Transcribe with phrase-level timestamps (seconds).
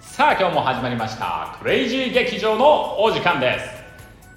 [0.00, 3.66] さあ今日も始まりましたクレイジー劇場のお時間です。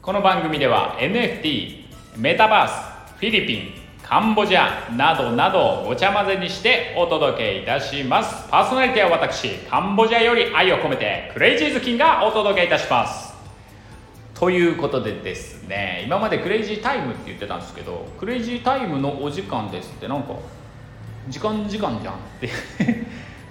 [0.00, 1.84] この番組では NFT
[2.16, 8.48] メタバースフィリピンカンボジアなどなどをごちゃ混ぜにしてお届けいたします。
[8.50, 13.34] パーソナリティは私カンボジアより愛を込めてクレイジーズキンがお届けいたします。
[14.34, 20.34] ということでですね今までクレイジータイムって言ってたんですけどクレイジータイムのお時間ですってなんか
[21.28, 22.50] 時間時間じゃんって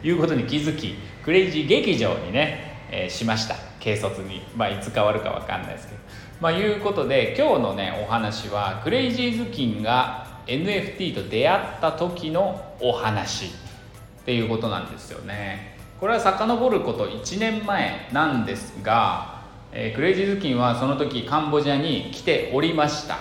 [0.08, 3.56] いうことに気づきクレイジー劇場にね、えー、しました。
[3.84, 4.42] 軽率に。
[4.56, 6.00] まあいつ変わるか分かんないですけど。
[6.40, 13.50] まあいうことで今日のねお話はクレイジーズキンが NFT と出会った時のお話っ
[14.26, 15.78] ていうことなんですよね。
[16.00, 23.20] これは遡ること1年前なんですが、えー、クレイジーズキンはその時カンボジアに来ておりました。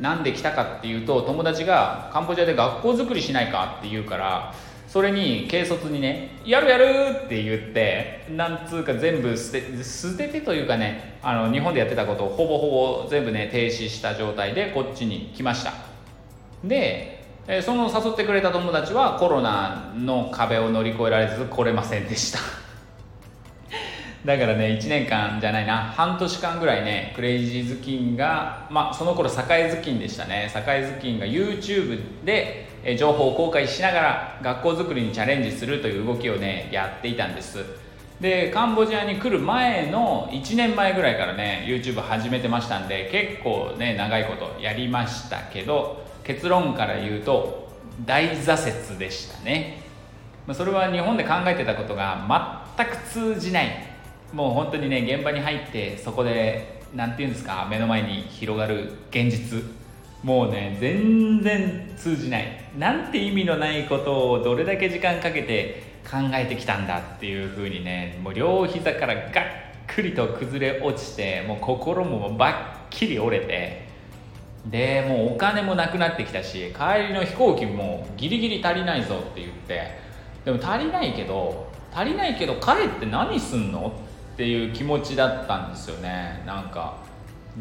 [0.00, 4.54] なんで来たかっていうと友達がカンボジアで学校づくりしないかって言うから
[4.86, 6.84] それに軽率にね「やるやる!」
[7.26, 15.72] って言ってなんつうか全部捨て捨ててというかねあの日本でやってたことをほぼほぼ全部ね停止した状態でこっちに来ました
[16.64, 17.18] で
[17.62, 22.38] その誘ってくれた友達はコロナの壁を乗り越えられず来れませんでした
[24.24, 25.76] だからね1年間じゃないな。
[25.96, 30.50] 半年間ぐらいねクレイジーズキンがまあその頃栄ズキンでしたね。
[30.54, 37.64] 栄ズキンが YouTube で情報を公開しながら学校づくりにチャレンジするという動きをねやっていたんです。
[38.20, 47.68] でカンボジアに来る前の1年前ぐらいからね YouTube 始めてましたんで結構ね長いことやりましたけど結論から言うと
[48.04, 49.82] 大挫折でしたね。
[50.52, 52.96] それは日本で考えてたことが全く
[53.36, 53.66] 通じない
[54.32, 59.62] もう本当にね現場に入ってそこで何て言うんですか目の前に広がる現実。
[60.22, 62.46] もうね全然通じない。
[62.76, 69.24] なんて意味のないことをどれだけ時間かけて考えてきたんだっていう風にねもう両膝からがっ
[69.86, 72.54] くりと崩れ落ちてもう心もばっ
[72.90, 73.88] きり折れて。
[74.66, 79.98] でもうお金もなくなってきたし帰りの飛行機もギリギリ足りないぞって言って。
[80.44, 83.92] でも足りないけど足りないけど帰って何すんの
[84.38, 86.44] っていう気持ちだったんですよね。
[86.46, 86.98] なんか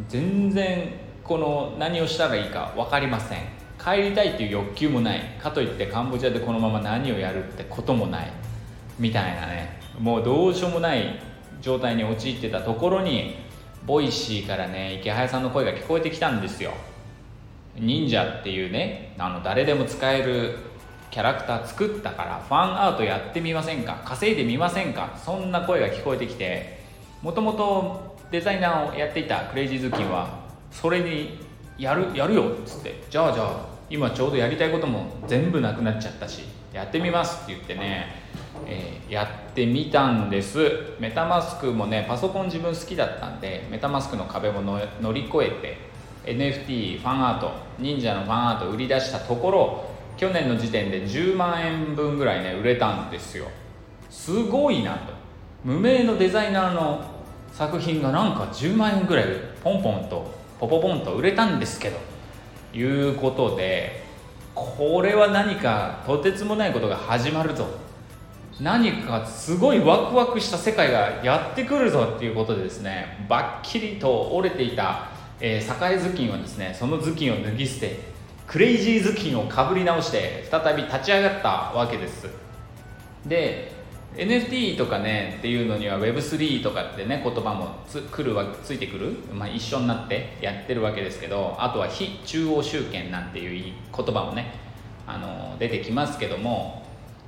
[0.09, 0.93] 全然
[1.23, 3.39] この何をしたらいいか分かりません。
[3.83, 5.21] 帰りたいっていう欲求もない。
[5.41, 8.31] かといってカンボジアでこのまま何をやるってこともない。
[8.99, 9.79] みたいなね。
[9.99, 11.19] もうどうしようもない
[11.63, 13.38] 状態に陥ってたところに
[13.88, 16.73] Voicy からねイケハヤさんの声が聞こえてきたんですよ。
[17.75, 20.59] 忍者っていうねあの誰でも使える
[21.17, 24.03] キャラクター作ったからファンアートやってみませんか？
[24.05, 25.17] 稼いでみませんか？
[25.17, 26.78] そんな声が聞こえてきて
[27.23, 30.29] もともとデザイナーをやっていたクレイジーズキンは
[30.69, 31.39] それに
[31.79, 33.01] やるやるよっつって。
[33.09, 38.22] じゃあじゃあ今ちょうどやりたいことも全部なくなっちゃったしやってみますって言ってね、
[38.67, 40.59] えー、やってみたんです。
[41.00, 44.61] メタマスクもねパソコン自分好きだったんでメタマスクの壁も
[45.01, 45.50] 乗り越え
[46.23, 49.87] て NFT ファンアート忍者のファンアート売り出したところ
[50.17, 53.45] 去年の時点で10万円分ぐらいね売れたんですよ。
[54.09, 55.13] すごいなと。
[55.63, 57.01] 無名のデザイナーの
[57.51, 59.25] 作品がなんか10万円ぐらい
[59.63, 61.97] ポンポンとポポポンと売れたんですけど
[62.73, 64.03] いうことで
[64.56, 67.67] これは何かとてつもないことが始まるぞ。
[68.59, 78.16] 何かすごいワクワクした世界がやってくるぞっていうことでですねばっきりと折れていた、えー、栄頭巾はですねその頭巾を脱ぎ捨て
[78.47, 82.28] クレイジー頭巾をかぶり直して再び立ち上がったわけです。
[83.25, 83.74] で
[84.16, 94.53] NFT とかねっていうのには Web3 とかってね言葉もつ来るわついてくる、まあ、一緒になってやってるわけですけどあとは非中央集権なんていう言葉もね
[95.06, 96.84] あの出てきますけども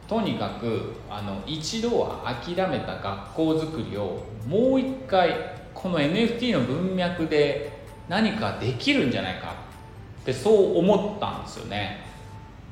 [0.07, 5.35] とにかくあの一度は諦めた学校づくりをもう一回
[5.73, 7.77] この NFT の文脈で
[8.07, 9.58] 何かできるんじゃないか。
[10.21, 12.09] ってそう思ったんですよね。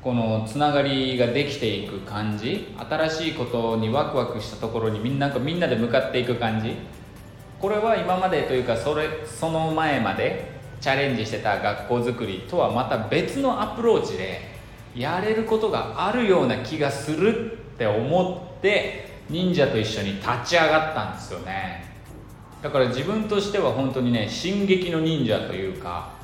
[0.02, 2.74] このつながりができていく感じ。
[2.78, 6.76] 新しいことにワクワクしたところにみんなみんなで向かっていく感じ。
[7.60, 14.42] これは今までというかそれその前までチャレンジしてた学校づくりとはまた別のアプローチで
[14.94, 21.84] やれることがあるような気がするって思って忍者と一緒に立ち上がったんですよね。
[22.62, 26.17] だから自分としては本当にね進撃の忍者というか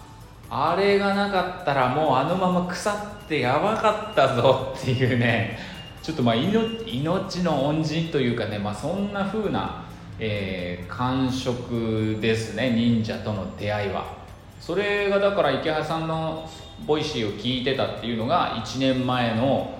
[0.50, 5.58] あれがなかったらもうあのまま腐ってやばかったぞっていうね。
[6.02, 9.84] ちょっとまあ命の恩人というかね、まあ、そんな風な、
[10.18, 12.70] えー、感触ですね。
[12.70, 14.14] 忍者との出会いは。
[14.60, 16.48] それがだから池原さんの
[16.86, 19.78] Voicy を聞いてたっていうのが1年前の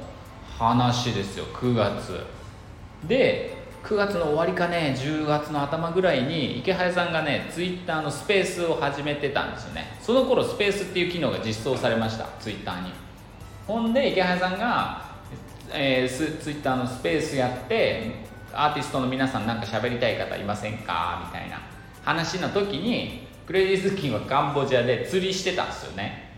[0.59, 1.45] 話ですよ。
[1.53, 2.21] 9月。
[3.07, 3.54] で
[3.85, 9.99] 9月の終わりかね10月の頭ぐらいに池早さんがねツイッターのスペースを始めてたんですよね。
[10.01, 12.93] その頃スペースっていう機能が実装されましたツイッターに。
[13.67, 15.05] ほんで池早さんが、
[15.71, 18.13] えー、ツイッターのスペースやって
[18.55, 21.23] アーティストの皆さんなんか喋りたい方いませんか？
[21.27, 21.61] みたいな
[22.05, 26.33] 話の時にクレイジーズキンはカンボジアで釣りしてたんですよね。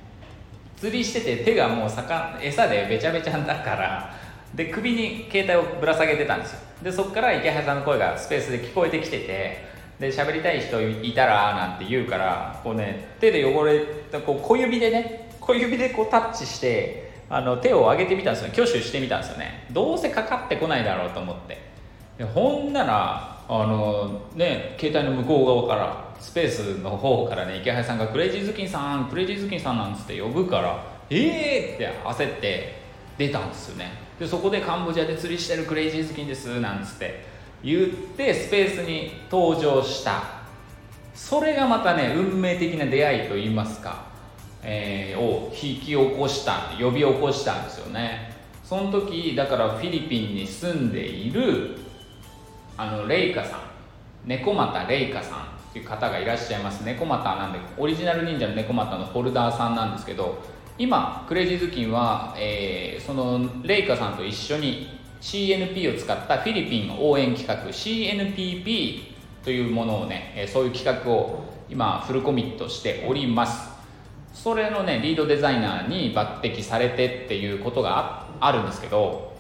[0.76, 6.60] 釣りしてて手がもう魚餌でべちゃべちゃだからで首に携帯をぶら下げてたんですよ。
[6.82, 9.64] でそこから池原さんの声がスペースで聞こえてきてて
[9.98, 13.81] で喋りたい人いたらなんて言うからこうね手で汚れ
[14.12, 19.66] たこう小指でね小指でこうタッチしてあの手を上げてみたんですよ挙手してみたんですよね。
[19.72, 21.58] どうせかかってこないだろうと思って。
[22.19, 32.85] でほんならあのね携帯の向こう側からスペースの方からね池原さんが「クレイジーズキンさんクレイジーズキンさん」なんつって呼ぶから「ええー!」って焦って
[33.18, 33.92] 出たんですよね。
[34.18, 37.24] でそこでカンボジアで釣りしてるクレイジーズキンですなんつって。
[37.62, 40.22] 言ってスペースに登場した。
[41.14, 44.04] それがまたね運命的な出会いといいますか、
[44.62, 48.34] えー、を引き起こした呼び起こしたんですよね。
[48.62, 51.76] その時だからフィリピンに住んでいる
[52.76, 53.60] あのレイカさん。
[54.26, 55.42] 猫又レイカさんっ
[55.72, 56.84] ていう方がいらっしゃいます。
[56.84, 60.38] 猫又なんでオリジナル忍者の猫又のホルダーさんなんですけど
[60.78, 64.88] 今クレイジーズキンは、えー、そのレイカさんと一緒に
[65.23, 73.70] CNP を使ったフィリピン応援企画 CNPP というものをね、そういう企画を今フルコミットしております。
[74.34, 79.34] それのねリードデザイナーに抜擢されてっていうことがあるんですけど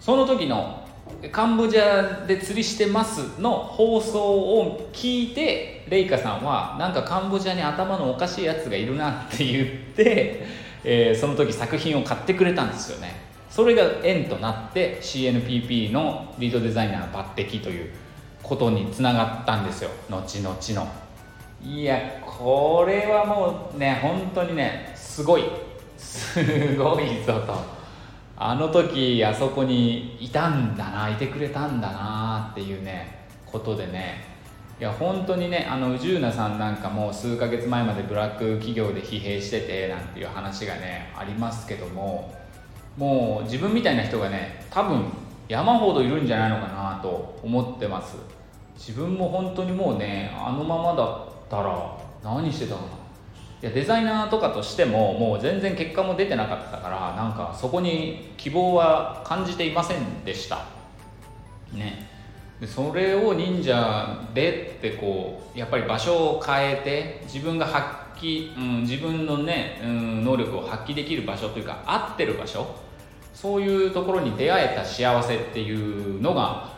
[0.00, 0.88] その時の
[1.30, 10.46] カンボジアで釣りしてますの放送を聞いてレイカさんはなんかカンボジアに頭のおかしいやつがいるなって言って、
[10.90, 13.20] えー、その時作品を買ってくれたんですよね。
[13.50, 17.90] それが縁となって CNPP のリードデザイナー抜擢という
[18.42, 19.90] ことにつながったんですよ。
[20.08, 20.88] 後々の。
[21.62, 25.44] いやこれはもうね本当にねすごい。
[25.98, 27.54] すごいぞと。
[28.38, 34.37] あの時あそこにいたんだないてくれたんだなっていうねことでね。
[34.80, 42.32] いや本当にねあの宇宙なさんなんかも数ヶ月前までブラック企業で疲弊しててなんていう話がねありますけども
[42.96, 45.06] もう自分みたいな人がね多分
[45.48, 48.16] 山ほどいるんじゃないのかなと思ってます。
[48.76, 52.98] 自分も本当にもうねあのままだったら何してたのか
[53.60, 60.66] いやデザイナーとかとしてももう全然結果も出てなかったからなんかそこに希望は感じていませんでした。
[61.72, 62.07] ね。
[62.60, 72.74] でそれを忍者でってこうやっぱり場所を変えて自分が発揮、うん、自分のね、うん、能力を発揮できる場所というか合ってる場所
[73.32, 76.76] そういうところに出会えた幸せっていうのが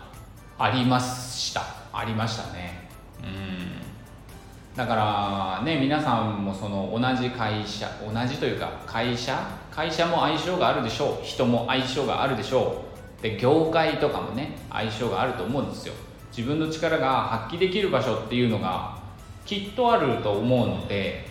[0.58, 1.62] ありました。
[1.90, 2.86] ありましたね。
[3.22, 4.76] うん。
[4.76, 9.38] だからね皆さんもその同じ会社同じというか会社
[9.70, 11.24] 会社も相性があるでしょう。
[11.24, 12.89] 人も相性があるでしょう。
[13.22, 15.94] で業界とかもね相性があると思うんですよ。
[16.36, 18.98] 自分の力が発揮できる場所っていうのが
[19.44, 21.26] きっとあると思うので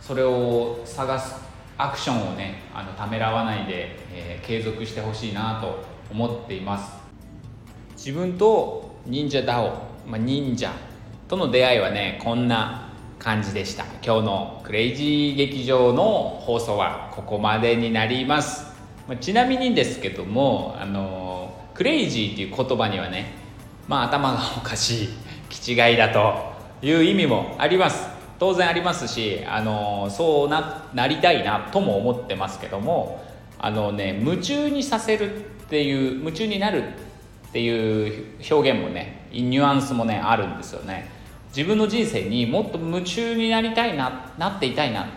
[0.00, 1.36] それを探す
[1.76, 6.98] アクションをねあのためらわないで、えー、継続してほしいなと思っています。
[7.96, 9.72] 自分と忍者ダオ、
[10.08, 10.72] まあ、忍者
[11.28, 13.84] との出会いはねこんな感じでした。
[14.02, 18.69] 今日のクレイジー劇場の放送はここまでになります。
[19.10, 23.32] まちなみにですけどもあのクレイジーっていう言葉にはね
[23.88, 25.08] まあ頭がおかしい
[25.50, 26.32] 気違いだと
[26.80, 28.08] いう意味もあります。
[28.38, 33.20] 当然ありますしあのそうななりたいなとも思ってますけども
[33.58, 36.84] あのね夢中にさせるっていう夢中になる
[37.48, 41.10] っていう表現もねニュアンスもねあるんですよね。
[41.48, 45.08] 自分の人生にもっと夢中になりたいななっていたいな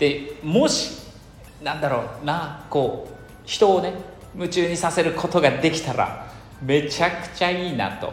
[0.00, 1.01] でもし
[1.62, 3.14] なんだろうなこう
[3.44, 3.94] 人をね
[4.34, 6.26] 夢中にさせることができたら
[6.60, 8.12] めちゃくちゃいいなと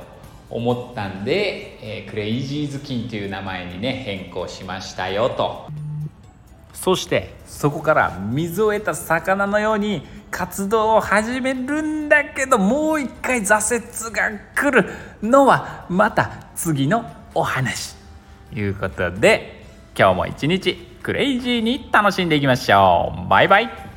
[0.49, 5.67] 思ったんで、えー、クレイジーズキンという名前にね変更しましたよと。
[6.73, 10.01] そしてそこから水を得た魚のように
[10.31, 14.89] 活動を始めるんだけどもう一回挫折が来る
[15.21, 17.95] のはまた次のお話。
[18.51, 19.63] ということで
[19.97, 23.29] 今日も一日クレイジーに楽しんでいきましょう。
[23.29, 23.88] バイバイ。